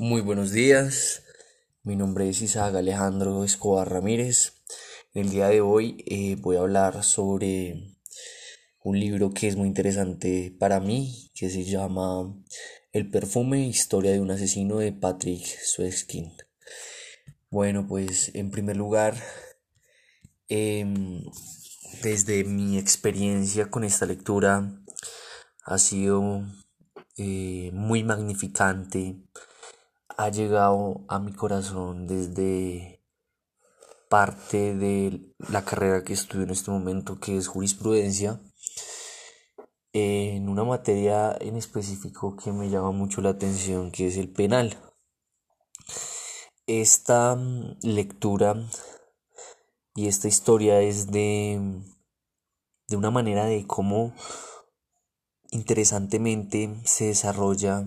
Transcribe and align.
Muy 0.00 0.20
buenos 0.20 0.52
días, 0.52 1.24
mi 1.82 1.96
nombre 1.96 2.28
es 2.28 2.40
Isaac 2.40 2.72
Alejandro 2.76 3.42
Escobar 3.42 3.90
Ramírez. 3.90 4.52
El 5.12 5.28
día 5.30 5.48
de 5.48 5.60
hoy 5.60 6.04
eh, 6.06 6.36
voy 6.36 6.54
a 6.54 6.60
hablar 6.60 7.02
sobre 7.02 7.96
un 8.84 9.00
libro 9.00 9.34
que 9.34 9.48
es 9.48 9.56
muy 9.56 9.66
interesante 9.66 10.54
para 10.56 10.78
mí, 10.78 11.32
que 11.34 11.50
se 11.50 11.64
llama 11.64 12.32
El 12.92 13.10
perfume, 13.10 13.66
historia 13.66 14.12
de 14.12 14.20
un 14.20 14.30
asesino 14.30 14.78
de 14.78 14.92
Patrick 14.92 15.44
Sweskin. 15.44 16.30
Bueno, 17.50 17.88
pues 17.88 18.30
en 18.36 18.52
primer 18.52 18.76
lugar, 18.76 19.16
em, 20.46 21.24
desde 22.04 22.44
mi 22.44 22.78
experiencia 22.78 23.68
con 23.68 23.82
esta 23.82 24.06
lectura 24.06 24.80
ha 25.64 25.78
sido 25.78 26.44
eh, 27.16 27.72
muy 27.72 28.04
magnificante, 28.04 29.16
ha 30.18 30.30
llegado 30.30 31.04
a 31.06 31.20
mi 31.20 31.32
corazón 31.32 32.08
desde 32.08 33.00
parte 34.08 34.74
de 34.74 35.32
la 35.48 35.64
carrera 35.64 36.02
que 36.02 36.12
estudio 36.12 36.42
en 36.42 36.50
este 36.50 36.72
momento, 36.72 37.20
que 37.20 37.36
es 37.36 37.46
jurisprudencia, 37.46 38.40
en 39.92 40.48
una 40.48 40.64
materia 40.64 41.36
en 41.40 41.56
específico 41.56 42.36
que 42.36 42.50
me 42.50 42.68
llama 42.68 42.90
mucho 42.90 43.20
la 43.20 43.30
atención, 43.30 43.92
que 43.92 44.08
es 44.08 44.16
el 44.16 44.28
penal. 44.28 44.76
Esta 46.66 47.36
mm, 47.36 47.78
lectura 47.82 48.56
y 49.94 50.08
esta 50.08 50.26
historia 50.26 50.80
es 50.80 51.12
de, 51.12 51.80
de 52.88 52.96
una 52.96 53.12
manera 53.12 53.44
de 53.44 53.68
cómo 53.68 54.14
interesantemente 55.52 56.74
se 56.84 57.04
desarrolla 57.06 57.86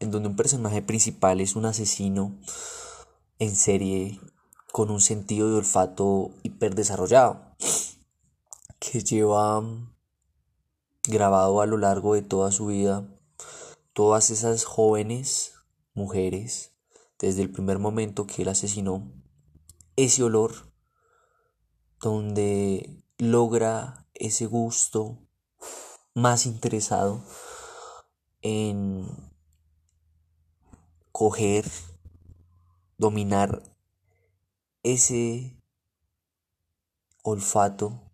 en 0.00 0.10
donde 0.10 0.28
un 0.28 0.36
personaje 0.36 0.82
principal 0.82 1.40
es 1.40 1.56
un 1.56 1.66
asesino 1.66 2.38
en 3.38 3.54
serie 3.54 4.20
con 4.72 4.90
un 4.90 5.00
sentido 5.00 5.48
de 5.48 5.56
olfato 5.56 6.30
hiperdesarrollado 6.42 7.56
que 8.78 9.00
lleva 9.02 9.62
grabado 11.08 11.60
a 11.60 11.66
lo 11.66 11.78
largo 11.78 12.14
de 12.14 12.22
toda 12.22 12.52
su 12.52 12.66
vida 12.66 13.08
todas 13.92 14.30
esas 14.30 14.64
jóvenes 14.64 15.54
mujeres 15.94 16.72
desde 17.18 17.42
el 17.42 17.50
primer 17.50 17.78
momento 17.78 18.26
que 18.26 18.42
él 18.42 18.48
asesinó 18.48 19.10
ese 19.96 20.22
olor 20.22 20.72
donde 22.00 23.02
logra 23.18 24.06
ese 24.12 24.46
gusto 24.46 25.18
más 26.14 26.46
interesado 26.46 27.22
en 28.42 29.25
coger, 31.18 31.64
dominar 32.98 33.62
ese 34.82 35.56
olfato 37.22 38.12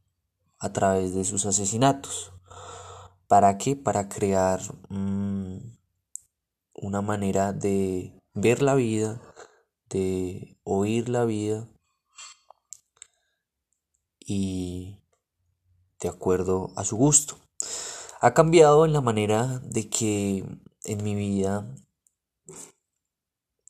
a 0.61 0.73
través 0.73 1.13
de 1.13 1.25
sus 1.25 1.45
asesinatos. 1.45 2.33
¿Para 3.27 3.59
qué? 3.59 3.75
Para 3.75 4.09
crear 4.09 4.61
mmm, 4.89 5.57
una 6.75 7.03
manera 7.03 7.53
de 7.53 8.17
ver 8.35 8.63
la 8.63 8.77
vida, 8.77 9.21
de 9.91 10.57
oír 10.63 11.09
la 11.09 11.25
vida 11.25 11.69
y 14.21 15.03
de 15.99 16.09
acuerdo 16.09 16.71
a 16.77 16.85
su 16.85 16.97
gusto 16.97 17.37
ha 18.21 18.33
cambiado 18.33 18.87
en 18.87 18.93
la 18.93 19.01
manera 19.01 19.59
de 19.65 19.89
que 19.89 20.45
en 20.85 21.03
mi 21.03 21.17
vida, 21.17 21.67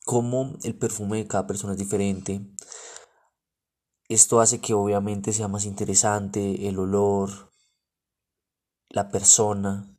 como 0.05 0.59
el 0.63 0.77
perfume 0.77 1.19
de 1.19 1.27
cada 1.27 1.47
persona 1.47 1.75
es 1.75 1.79
diferente, 1.79 2.41
esto 4.09 4.41
hace 4.41 4.61
que 4.61 4.75
obviamente 4.75 5.33
sea 5.33 5.49
más 5.49 5.65
interesante 5.65 6.69
el 6.69 6.79
olor, 6.79 7.51
la 8.89 9.09
persona. 9.09 9.97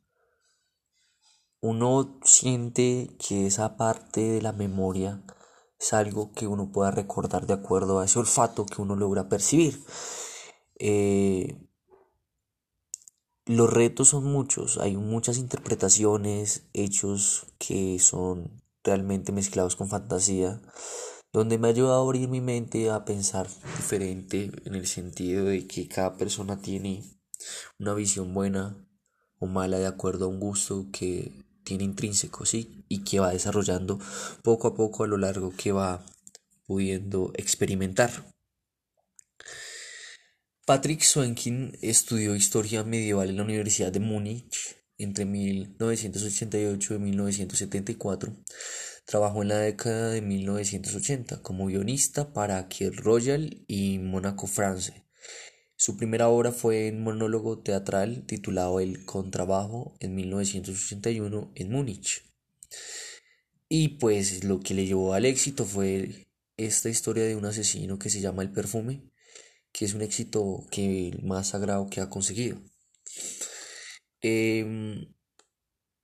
Uno 1.60 2.20
siente 2.22 3.16
que 3.18 3.46
esa 3.46 3.76
parte 3.76 4.20
de 4.20 4.42
la 4.42 4.52
memoria 4.52 5.24
es 5.80 5.92
algo 5.92 6.32
que 6.32 6.46
uno 6.46 6.70
pueda 6.70 6.90
recordar 6.90 7.46
de 7.46 7.54
acuerdo 7.54 7.98
a 7.98 8.04
ese 8.04 8.18
olfato 8.18 8.66
que 8.66 8.82
uno 8.82 8.94
logra 8.94 9.28
percibir. 9.28 9.84
Eh, 10.78 11.68
los 13.46 13.70
retos 13.70 14.08
son 14.08 14.24
muchos, 14.24 14.78
hay 14.78 14.96
muchas 14.96 15.38
interpretaciones, 15.38 16.68
hechos 16.72 17.46
que 17.58 17.98
son 17.98 18.63
realmente 18.84 19.32
mezclados 19.32 19.74
con 19.74 19.88
fantasía, 19.88 20.60
donde 21.32 21.58
me 21.58 21.66
ha 21.66 21.70
ayudado 21.70 21.98
a 21.98 22.04
abrir 22.04 22.28
mi 22.28 22.40
mente 22.40 22.90
a 22.90 23.04
pensar 23.04 23.48
diferente 23.76 24.52
en 24.64 24.74
el 24.74 24.86
sentido 24.86 25.46
de 25.46 25.66
que 25.66 25.88
cada 25.88 26.16
persona 26.16 26.60
tiene 26.60 27.02
una 27.78 27.94
visión 27.94 28.32
buena 28.32 28.86
o 29.40 29.46
mala 29.46 29.78
de 29.78 29.86
acuerdo 29.86 30.26
a 30.26 30.28
un 30.28 30.38
gusto 30.38 30.86
que 30.92 31.32
tiene 31.64 31.84
intrínseco, 31.84 32.44
¿sí? 32.44 32.84
Y 32.88 33.02
que 33.02 33.20
va 33.20 33.32
desarrollando 33.32 33.98
poco 34.42 34.68
a 34.68 34.74
poco 34.74 35.02
a 35.02 35.06
lo 35.06 35.16
largo 35.16 35.52
que 35.56 35.72
va 35.72 36.04
pudiendo 36.66 37.32
experimentar. 37.34 38.32
Patrick 40.66 41.02
Swenkin 41.02 41.76
estudió 41.82 42.34
historia 42.36 42.84
medieval 42.84 43.28
en 43.28 43.36
la 43.36 43.42
Universidad 43.42 43.92
de 43.92 44.00
Múnich 44.00 44.83
entre 44.98 45.24
1988 45.24 46.94
y 46.94 46.98
1974. 46.98 48.36
Trabajó 49.06 49.42
en 49.42 49.48
la 49.48 49.58
década 49.58 50.10
de 50.10 50.22
1980 50.22 51.42
como 51.42 51.66
guionista 51.66 52.32
para 52.32 52.68
Kiel 52.68 52.96
Royal 52.96 53.64
y 53.66 53.98
Monaco 53.98 54.46
France. 54.46 55.04
Su 55.76 55.96
primera 55.96 56.28
obra 56.28 56.52
fue 56.52 56.90
un 56.90 57.02
monólogo 57.02 57.60
teatral 57.60 58.24
titulado 58.26 58.80
El 58.80 59.04
Contrabajo 59.04 59.96
en 60.00 60.14
1981 60.14 61.52
en 61.54 61.70
Múnich. 61.70 62.22
Y 63.68 63.98
pues 63.98 64.44
lo 64.44 64.60
que 64.60 64.74
le 64.74 64.86
llevó 64.86 65.14
al 65.14 65.24
éxito 65.24 65.64
fue 65.64 66.26
esta 66.56 66.88
historia 66.88 67.24
de 67.24 67.36
un 67.36 67.44
asesino 67.44 67.98
que 67.98 68.08
se 68.08 68.20
llama 68.20 68.42
El 68.42 68.52
Perfume, 68.52 69.10
que 69.72 69.84
es 69.84 69.94
un 69.94 70.02
éxito 70.02 70.64
que 70.70 71.18
más 71.22 71.48
sagrado 71.48 71.88
que 71.90 72.00
ha 72.00 72.08
conseguido. 72.08 72.62
Em, 74.26 75.12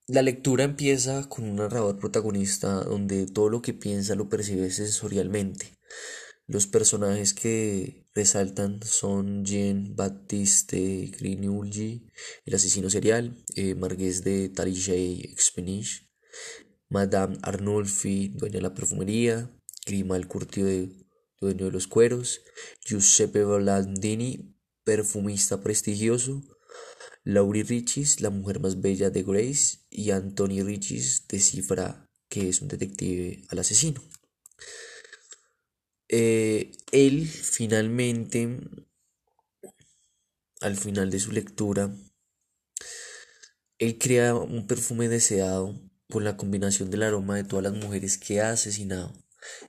la 0.06 0.20
lectura 0.20 0.64
empieza 0.64 1.26
con 1.31 1.44
un 1.44 1.56
narrador 1.56 1.98
protagonista 1.98 2.84
donde 2.84 3.25
todo 3.25 3.48
lo 3.48 3.62
que 3.62 3.72
piensa 3.72 4.14
lo 4.14 4.28
percibe 4.28 4.70
sensorialmente. 4.70 5.78
Los 6.47 6.66
personajes 6.66 7.32
que 7.32 8.04
resaltan 8.14 8.82
son 8.82 9.47
Jean 9.47 9.97
Baptiste 9.97 11.10
Greenulgi, 11.19 12.10
el 12.44 12.54
asesino 12.54 12.91
serial, 12.91 13.42
eh, 13.56 13.75
de 13.75 14.50
Tarijay 14.50 15.22
Expenish, 15.22 16.10
Madame 16.91 17.38
Arnulfi, 17.41 18.34
dueña 18.37 18.56
de 18.56 18.62
la 18.62 18.75
perfumería, 18.75 19.50
Grimal 19.87 20.28
Curtio 20.28 20.66
de 20.66 20.91
dueño 21.41 21.64
de 21.64 21.72
los 21.72 21.87
cueros, 21.87 22.42
Giuseppe 22.84 23.44
Volandini, 23.44 24.54
perfumista 24.84 25.62
prestigioso, 25.62 26.42
Laurie 27.25 27.64
Richis, 27.64 28.20
la 28.20 28.31
mujer 28.31 28.60
más 28.60 28.81
bella 28.81 29.10
de 29.10 29.22
Grace, 29.22 29.81
y 29.91 30.10
Anthony 30.10 30.62
Richis 30.64 31.26
descifra 31.28 32.06
que 32.28 32.48
es 32.48 32.62
un 32.62 32.69
detective 32.69 33.44
al 33.48 33.58
asesino. 33.58 34.03
Eh, 36.08 36.72
él 36.92 37.26
finalmente, 37.26 38.58
al 40.60 40.76
final 40.76 41.10
de 41.10 41.20
su 41.20 41.32
lectura, 41.32 41.94
él 43.78 43.98
crea 43.98 44.34
un 44.34 44.66
perfume 44.66 45.08
deseado 45.08 45.81
por 46.08 46.22
la 46.22 46.37
combinación 46.37 46.90
del 46.90 47.05
aroma 47.05 47.37
de 47.37 47.44
todas 47.44 47.62
las 47.62 47.72
mujeres 47.72 48.19
que 48.19 48.40
ha 48.40 48.50
asesinado 48.50 49.12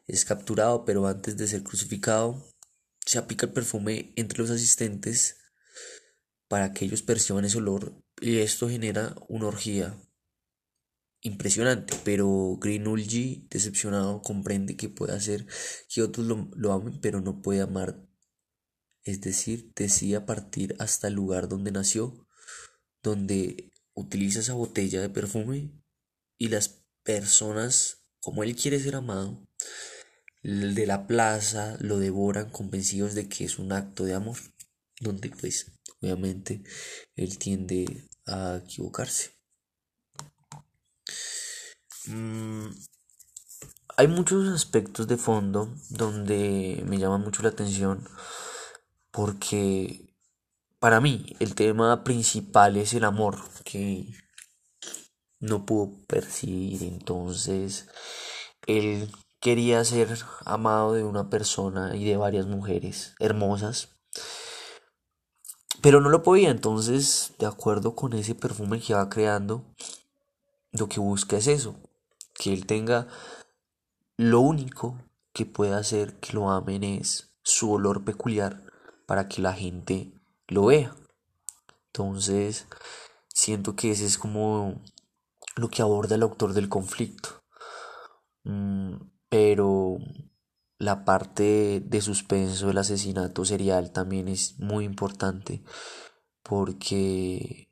es 0.08 0.26
capturado, 0.26 0.86
pero 0.86 1.08
antes 1.08 1.38
de 1.38 1.48
ser 1.48 1.64
crucificado, 1.64 2.54
se 3.06 3.18
aplica 3.18 3.46
el 3.46 3.54
perfume 3.54 4.14
entre 4.16 4.40
los 4.40 4.50
asistentes 4.50 5.38
para 6.52 6.74
que 6.74 6.84
ellos 6.84 7.02
perciban 7.02 7.46
ese 7.46 7.60
olor 7.60 7.96
y 8.20 8.40
esto 8.40 8.68
genera 8.68 9.16
una 9.30 9.48
orgía 9.48 9.98
impresionante, 11.22 11.96
pero 12.04 12.58
Greenulgi, 12.60 13.48
decepcionado, 13.50 14.22
comprende 14.22 14.76
que 14.76 14.90
puede 14.90 15.14
hacer 15.14 15.48
que 15.88 16.02
otros 16.02 16.28
lo, 16.28 16.50
lo 16.58 16.74
amen, 16.74 17.00
pero 17.00 17.22
no 17.22 17.42
puede 17.42 17.62
amar. 17.62 18.06
Es 19.06 19.22
decir, 19.22 19.72
decide 19.78 20.20
partir 20.20 20.76
hasta 20.78 21.08
el 21.08 21.14
lugar 21.14 21.48
donde 21.48 21.72
nació, 21.72 22.28
donde 23.02 23.72
utiliza 23.94 24.42
esa 24.42 24.54
botella 24.54 25.00
de 25.00 25.08
perfume 25.08 25.72
y 26.38 26.50
las 26.50 26.84
personas, 27.04 28.04
como 28.20 28.44
él 28.44 28.58
quiere 28.58 28.78
ser 28.82 28.96
amado, 28.96 29.48
de 30.44 30.86
la 30.86 31.08
plaza 31.08 31.78
lo 31.80 31.98
devoran 31.98 32.50
convencidos 32.50 33.16
de 33.16 33.30
que 33.30 33.46
es 33.46 33.58
un 33.58 33.72
acto 33.72 34.04
de 34.04 34.16
amor, 34.16 34.36
donde 35.00 35.30
pues 35.30 35.72
obviamente 36.02 36.64
él 37.16 37.38
tiende 37.38 38.08
a 38.26 38.62
equivocarse. 38.64 39.32
Mm, 42.08 42.68
hay 43.98 44.08
muchos 44.08 44.48
aspectos 44.50 45.08
de 45.08 45.18
fondo 45.18 45.74
donde 45.90 46.84
me 46.88 46.98
llaman 46.98 47.22
mucho 47.22 47.44
la 47.44 47.50
atención 47.50 48.08
porque 49.12 50.16
para 50.80 51.00
mí 51.00 51.36
el 51.40 51.54
tema 51.54 52.04
principal 52.04 52.78
es 52.78 52.94
el 52.94 53.04
amor 53.04 53.38
que 53.64 54.08
no 55.40 55.66
pudo 55.66 55.94
percibir. 56.08 56.84
Entonces, 56.84 57.90
él 58.68 59.12
quería 59.40 59.84
ser 59.84 60.18
amado 60.46 60.94
de 60.94 61.04
una 61.04 61.30
persona 61.30 61.96
y 61.96 62.06
de 62.06 62.18
varias 62.18 62.46
mujeres 62.46 63.14
hermosas. 63.20 63.98
Pero 65.82 66.00
no 66.00 66.10
lo 66.10 66.22
podía, 66.22 66.50
entonces, 66.50 67.34
de 67.40 67.48
acuerdo 67.48 67.96
con 67.96 68.14
ese 68.14 68.36
perfume 68.36 68.80
que 68.80 68.94
va 68.94 69.10
creando, 69.10 69.64
lo 70.72 70.88
que 70.88 71.00
busca 71.00 71.38
es 71.38 71.48
eso, 71.48 71.76
que 72.36 72.54
él 72.54 72.66
tenga 72.66 73.08
lo 74.18 74.42
único 74.42 74.98
que 75.34 75.46
puede 75.46 75.74
hacer 75.74 76.20
que 76.20 76.34
lo 76.34 76.52
amen 76.52 76.84
es 76.84 77.34
su 77.44 77.72
olor 77.72 78.04
peculiar 78.04 78.62
para 79.08 79.28
que 79.28 79.42
la 79.42 79.54
gente 79.54 80.14
lo 80.48 80.66
vea. 80.66 80.96
Entonces, 81.88 82.68
siento 83.34 83.76
que 83.76 83.92
ese 83.92 84.06
es 84.06 84.18
como 84.18 84.82
lo 85.56 85.70
que 85.70 85.82
aborda 85.82 86.16
el 86.16 86.24
autor 86.24 86.54
del 86.54 86.70
conflicto. 86.70 87.42
Mm, 88.44 88.96
pero 89.30 89.98
la 90.82 91.06
parte 91.06 91.80
de 91.86 92.02
suspenso 92.02 92.66
del 92.66 92.80
asesinato 92.80 93.46
serial 93.46 93.92
también 93.92 94.28
es 94.28 94.58
muy 94.58 94.84
importante 94.84 95.62
porque 96.42 97.70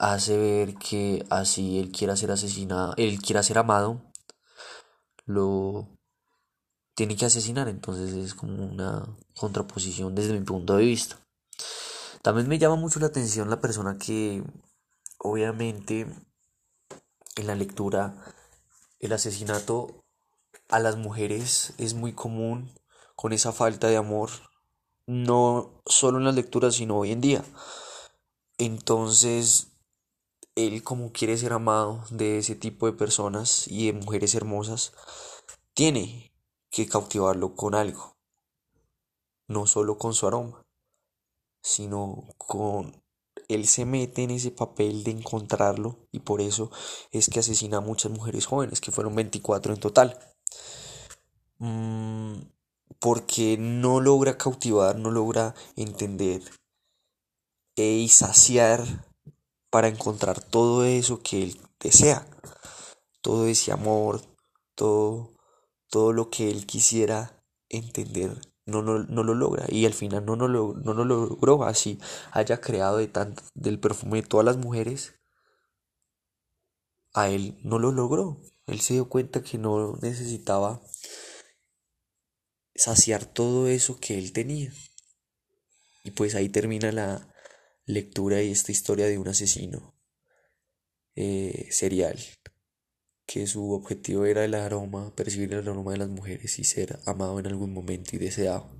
hace 0.00 0.36
ver 0.36 0.74
que 0.74 1.24
así 1.30 1.78
él 1.78 1.92
quiera 1.92 2.16
ser 2.16 2.32
asesinado, 2.32 2.94
él 2.96 3.20
quiera 3.20 3.44
ser 3.44 3.58
amado, 3.58 4.10
lo 5.24 5.88
tiene 6.96 7.14
que 7.14 7.26
asesinar, 7.26 7.68
entonces 7.68 8.12
es 8.12 8.34
como 8.34 8.64
una 8.64 9.06
contraposición 9.36 10.16
desde 10.16 10.32
mi 10.32 10.44
punto 10.44 10.76
de 10.76 10.84
vista. 10.84 11.24
También 12.22 12.48
me 12.48 12.58
llama 12.58 12.74
mucho 12.74 12.98
la 12.98 13.06
atención 13.06 13.50
la 13.50 13.60
persona 13.60 13.98
que 13.98 14.42
obviamente 15.18 16.08
en 17.36 17.46
la 17.46 17.54
lectura 17.54 18.16
el 18.98 19.12
asesinato 19.12 20.05
a 20.68 20.78
las 20.78 20.96
mujeres 20.96 21.74
es 21.78 21.94
muy 21.94 22.12
común 22.12 22.72
con 23.14 23.32
esa 23.32 23.52
falta 23.52 23.88
de 23.88 23.96
amor, 23.96 24.30
no 25.06 25.82
solo 25.86 26.18
en 26.18 26.24
las 26.24 26.34
lecturas, 26.34 26.76
sino 26.76 26.98
hoy 26.98 27.12
en 27.12 27.20
día. 27.20 27.44
Entonces, 28.58 29.72
él 30.54 30.82
como 30.82 31.12
quiere 31.12 31.36
ser 31.36 31.52
amado 31.52 32.04
de 32.10 32.38
ese 32.38 32.54
tipo 32.54 32.86
de 32.86 32.92
personas 32.92 33.68
y 33.68 33.86
de 33.86 33.92
mujeres 33.92 34.34
hermosas, 34.34 34.92
tiene 35.74 36.32
que 36.70 36.86
cautivarlo 36.88 37.54
con 37.54 37.74
algo, 37.74 38.16
no 39.48 39.66
solo 39.66 39.98
con 39.98 40.14
su 40.14 40.26
aroma, 40.26 40.66
sino 41.62 42.28
con 42.36 43.02
él 43.48 43.66
se 43.66 43.84
mete 43.84 44.22
en 44.22 44.30
ese 44.30 44.50
papel 44.50 45.04
de 45.04 45.12
encontrarlo 45.12 46.08
y 46.10 46.20
por 46.20 46.40
eso 46.40 46.70
es 47.12 47.28
que 47.28 47.40
asesina 47.40 47.78
a 47.78 47.82
muchas 47.82 48.10
mujeres 48.10 48.46
jóvenes, 48.46 48.80
que 48.80 48.92
fueron 48.92 49.14
24 49.14 49.74
en 49.74 49.80
total. 49.80 50.35
Mm, 51.58 52.42
porque 52.98 53.56
no 53.58 54.00
logra 54.00 54.36
cautivar, 54.38 54.96
no 54.96 55.10
logra 55.10 55.54
entender 55.76 56.42
y 57.76 58.08
saciar 58.08 58.82
para 59.70 59.88
encontrar 59.88 60.42
todo 60.42 60.84
eso 60.84 61.22
que 61.22 61.42
él 61.42 61.60
desea, 61.80 62.26
todo 63.20 63.46
ese 63.46 63.72
amor, 63.72 64.22
todo, 64.74 65.32
todo 65.88 66.12
lo 66.12 66.30
que 66.30 66.50
él 66.50 66.66
quisiera 66.66 67.42
entender 67.68 68.40
no, 68.66 68.82
no, 68.82 68.98
no, 68.98 69.22
lo 69.22 69.34
logra. 69.34 69.64
Y 69.68 69.86
al 69.86 69.94
final 69.94 70.26
no, 70.26 70.36
no, 70.36 70.48
lo, 70.48 70.74
no, 70.74 70.92
lo 70.92 71.04
logró. 71.04 71.64
Así 71.64 71.98
haya 72.32 72.60
creado 72.60 72.98
de 72.98 73.06
tanto 73.06 73.42
del 73.54 73.78
perfume 73.78 74.22
de 74.22 74.28
todas 74.28 74.44
las 74.44 74.56
mujeres 74.56 75.14
a 77.14 77.30
él 77.30 77.58
no 77.62 77.78
lo 77.78 77.92
logró. 77.92 78.38
Él 78.66 78.80
se 78.80 78.94
dio 78.94 79.08
cuenta 79.08 79.42
que 79.42 79.56
no 79.56 79.96
necesitaba 80.02 80.80
saciar 82.76 83.24
todo 83.24 83.68
eso 83.68 83.98
que 83.98 84.18
él 84.18 84.32
tenía 84.32 84.72
y 86.04 86.12
pues 86.12 86.34
ahí 86.34 86.48
termina 86.48 86.92
la 86.92 87.34
lectura 87.84 88.42
y 88.42 88.52
esta 88.52 88.72
historia 88.72 89.06
de 89.06 89.18
un 89.18 89.28
asesino 89.28 89.94
eh, 91.16 91.68
serial 91.70 92.18
que 93.26 93.46
su 93.48 93.72
objetivo 93.72 94.24
era 94.24 94.44
el 94.44 94.54
aroma, 94.54 95.14
percibir 95.16 95.52
el 95.52 95.66
aroma 95.66 95.92
de 95.92 95.98
las 95.98 96.08
mujeres 96.08 96.58
y 96.60 96.64
ser 96.64 97.00
amado 97.06 97.40
en 97.40 97.48
algún 97.48 97.72
momento 97.72 98.14
y 98.14 98.20
deseado, 98.20 98.70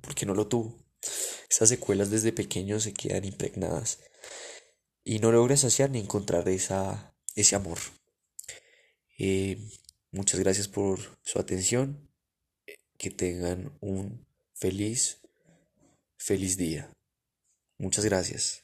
porque 0.00 0.24
no 0.24 0.34
lo 0.34 0.48
tuvo. 0.48 0.74
Estas 1.50 1.68
secuelas 1.68 2.10
desde 2.10 2.32
pequeño 2.32 2.80
se 2.80 2.94
quedan 2.94 3.26
impregnadas 3.26 3.98
y 5.04 5.18
no 5.18 5.30
logra 5.30 5.58
saciar 5.58 5.90
ni 5.90 5.98
encontrar 5.98 6.48
esa, 6.48 7.14
ese 7.34 7.54
amor. 7.54 7.78
Eh, 9.18 9.58
muchas 10.10 10.40
gracias 10.40 10.68
por 10.68 10.98
su 11.22 11.38
atención. 11.38 12.08
Que 12.98 13.10
tengan 13.10 13.72
un 13.80 14.26
feliz, 14.54 15.20
feliz 16.16 16.56
día. 16.56 16.90
Muchas 17.78 18.04
gracias. 18.04 18.63